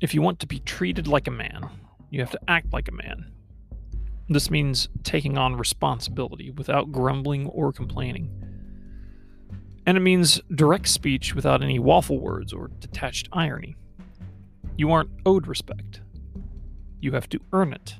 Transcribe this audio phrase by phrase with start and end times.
[0.00, 1.68] If you want to be treated like a man,
[2.10, 3.32] you have to act like a man.
[4.28, 8.30] This means taking on responsibility without grumbling or complaining.
[9.86, 13.74] And it means direct speech without any waffle words or detached irony.
[14.76, 16.02] You aren't owed respect.
[17.00, 17.96] You have to earn it.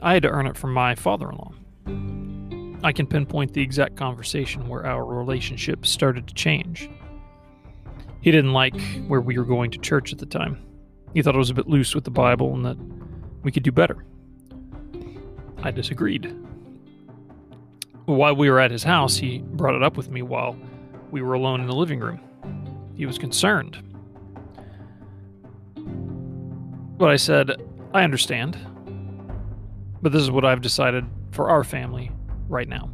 [0.00, 1.52] I had to earn it from my father in law.
[2.82, 6.90] I can pinpoint the exact conversation where our relationship started to change.
[8.24, 10.56] He didn't like where we were going to church at the time.
[11.12, 12.78] He thought it was a bit loose with the Bible and that
[13.42, 14.02] we could do better.
[15.62, 16.34] I disagreed.
[18.06, 20.56] While we were at his house, he brought it up with me while
[21.10, 22.18] we were alone in the living room.
[22.94, 23.82] He was concerned.
[26.96, 28.56] But I said, I understand.
[30.00, 32.10] But this is what I've decided for our family
[32.48, 32.88] right now.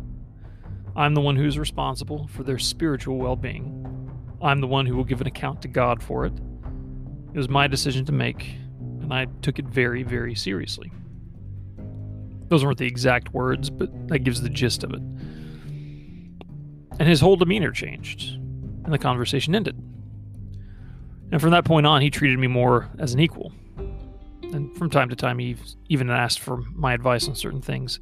[0.96, 3.89] I'm the one who's responsible for their spiritual well being.
[4.42, 6.32] I'm the one who will give an account to God for it.
[7.32, 8.56] It was my decision to make,
[9.00, 10.90] and I took it very, very seriously.
[12.48, 15.00] Those weren't the exact words, but that gives the gist of it.
[16.98, 18.32] And his whole demeanor changed,
[18.84, 19.76] and the conversation ended.
[21.30, 23.52] And from that point on, he treated me more as an equal.
[24.52, 25.56] And from time to time, he
[25.88, 28.00] even asked for my advice on certain things.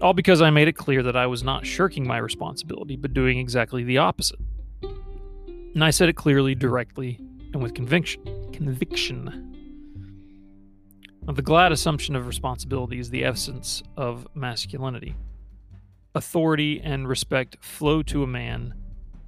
[0.00, 3.38] All because I made it clear that I was not shirking my responsibility, but doing
[3.38, 4.38] exactly the opposite.
[5.76, 7.20] And I said it clearly, directly,
[7.52, 8.22] and with conviction.
[8.50, 9.52] Conviction.
[11.26, 15.14] Now, the glad assumption of responsibility is the essence of masculinity.
[16.14, 18.72] Authority and respect flow to a man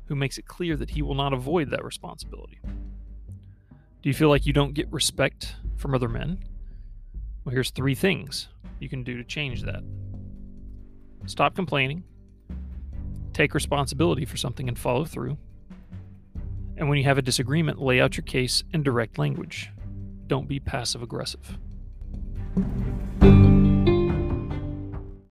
[0.07, 2.61] who makes it clear that he will not avoid that responsibility.
[2.65, 6.43] Do you feel like you don't get respect from other men?
[7.45, 8.49] Well, here's three things
[8.81, 9.83] you can do to change that.
[11.27, 12.05] Stop complaining,
[13.35, 15.37] take responsibility for something and follow through.
[16.79, 19.73] And when you have a disagreement, lay out your case in direct language.
[20.29, 21.59] Don't be passive aggressive.